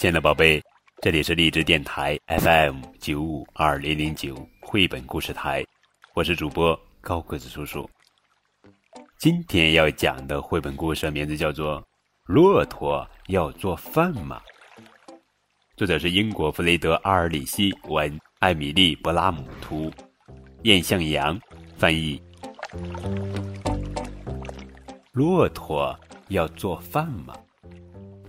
[0.00, 0.62] 亲爱的宝贝，
[1.02, 5.62] 这里是励志电台 FM 九五二零零九绘本故事台，
[6.14, 7.86] 我是主播高个子叔叔。
[9.18, 11.78] 今天要讲的绘本故事名字叫做
[12.24, 14.40] 《骆驼要做饭吗》，
[15.76, 19.92] 作者是英国弗雷德·阿尔里希文，艾米丽·勃拉姆图，
[20.62, 21.38] 燕向阳
[21.76, 22.18] 翻译。
[25.12, 25.94] 骆驼
[26.28, 27.34] 要做饭吗？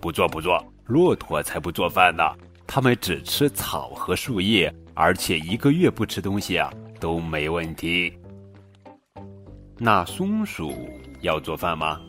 [0.02, 2.24] 不做不做，骆驼才不做饭呢。
[2.66, 8.12] 它们只吃草和树叶，而且一个月不吃东西啊都没问题。
[9.78, 10.74] 那松鼠
[11.20, 12.00] 要做饭吗？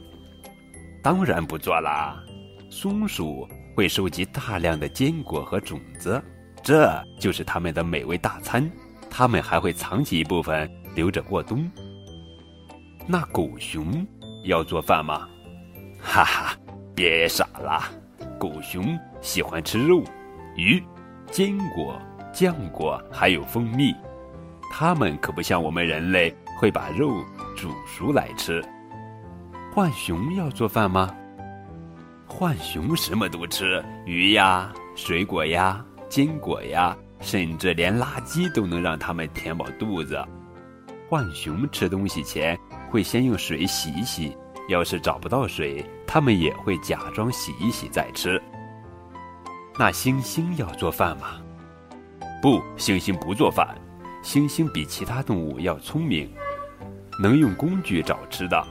[1.03, 2.19] 当然不做啦。
[2.67, 6.19] 松鼠会收集大量的坚果和种子，
[6.63, 8.67] 这就是它们的美味大餐。
[9.07, 11.69] 它们还会藏起一部分留着过冬。
[13.05, 14.03] 那狗熊
[14.45, 15.29] 要做饭吗？
[16.01, 16.57] 哈哈。
[16.95, 17.81] 别傻了，
[18.39, 20.03] 狗熊喜欢吃肉、
[20.55, 20.81] 鱼、
[21.31, 21.99] 坚果、
[22.33, 23.93] 浆果，还有蜂蜜。
[24.71, 27.23] 它们可不像我们人类会把肉
[27.55, 28.63] 煮熟来吃。
[29.73, 31.15] 浣熊要做饭吗？
[32.27, 40.23] 浣熊什么都吃，鱼呀、水果呀、坚果呀，甚至连垃圾都能让它们填饱肚子。
[41.09, 42.57] 浣熊吃东西前
[42.89, 44.35] 会先用水洗一洗。
[44.69, 48.41] 要是找不到水，它们也会假装洗一洗再吃。
[49.77, 51.41] 那猩猩要做饭吗？
[52.41, 53.77] 不，猩猩不做饭。
[54.23, 56.31] 猩猩比其他动物要聪明，
[57.21, 58.65] 能用工具找吃的。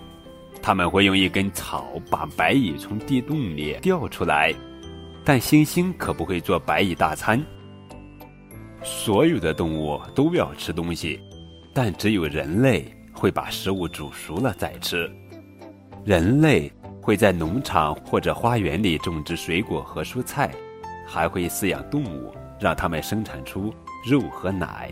[0.62, 4.54] 他们会用一根草把白蚁从地洞里钓出来，
[5.24, 7.44] 但猩猩可不会做白蚁大餐。
[8.82, 11.20] 所有的动物都要吃东西，
[11.74, 15.10] 但只有人类会把食物煮熟了再吃。
[16.04, 20.50] 人类会在农场或者花园里种植水果和蔬菜，
[21.06, 23.72] 还会饲养动物，让它们生产出
[24.04, 24.90] 肉和奶。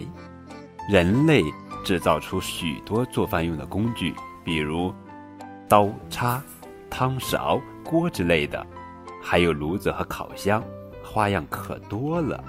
[0.88, 1.42] 人类
[1.84, 4.14] 制造出许多做饭用的工具，
[4.44, 4.94] 比如
[5.68, 6.40] 刀叉、
[6.88, 8.64] 汤勺、锅之类的，
[9.20, 10.62] 还有炉子和烤箱，
[11.02, 12.42] 花样可多了。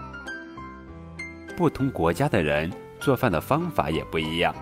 [1.58, 4.54] 不同国家的人做饭的方法也不一样。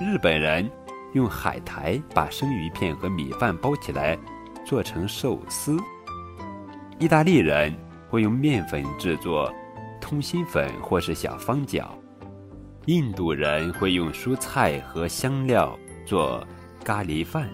[0.00, 0.70] 日本人。
[1.12, 4.18] 用海苔把生鱼片和米饭包起来，
[4.64, 5.76] 做成寿司。
[6.98, 7.74] 意大利人
[8.08, 9.52] 会用面粉制作
[10.00, 11.88] 通心粉或是小方饺。
[12.86, 16.46] 印度人会用蔬菜和香料做
[16.84, 17.48] 咖喱饭。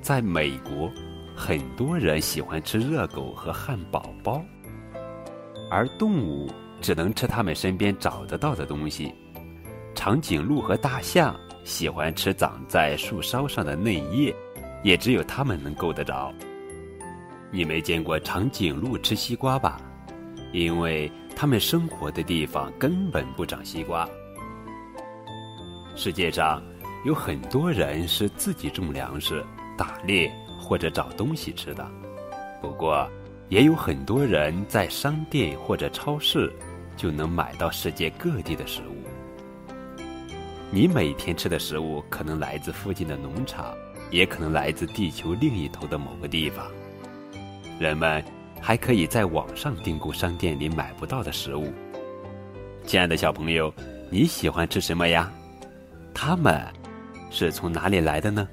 [0.00, 0.90] 在美国，
[1.36, 4.42] 很多人喜欢吃热狗和汉堡包，
[5.70, 6.50] 而动物
[6.80, 9.14] 只能吃它们身边找得到的东西。
[9.94, 11.34] 长颈鹿和大象。
[11.70, 14.34] 喜欢吃长在树梢上的嫩叶，
[14.82, 16.34] 也只有它们能够得着。
[17.52, 19.80] 你没见过长颈鹿吃西瓜吧？
[20.52, 24.06] 因为它们生活的地方根本不长西瓜。
[25.94, 26.60] 世界上
[27.06, 29.44] 有很多人是自己种粮食、
[29.78, 31.88] 打猎或者找东西吃的，
[32.60, 33.08] 不过
[33.48, 36.52] 也有很多人在商店或者超市
[36.96, 38.99] 就能买到世界各地的食物。
[40.72, 43.74] 你每天吃的食物可能来自附近的农场，
[44.08, 46.64] 也可能来自地球另一头的某个地方。
[47.80, 48.24] 人们
[48.60, 51.72] 还可以在网上订购商店里买不到的食物。
[52.86, 53.74] 亲爱的小朋友，
[54.10, 55.28] 你喜欢吃什么呀？
[56.14, 56.64] 它们
[57.32, 58.46] 是从哪里来的呢？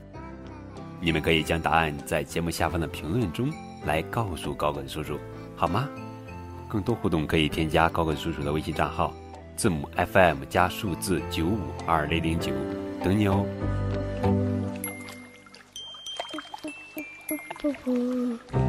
[0.99, 3.53] 你们可以将答案在节目下方的评论中
[3.85, 5.19] 来告诉高个子叔叔，
[5.55, 5.87] 好吗？
[6.67, 9.13] 更多互动可以添加高个子叔叔的微信账号。
[9.57, 11.57] 字母 FM 加数字九五
[11.87, 12.51] 二零零九，
[13.03, 13.43] 等你哦。